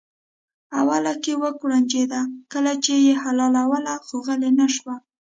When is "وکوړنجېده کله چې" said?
1.43-2.93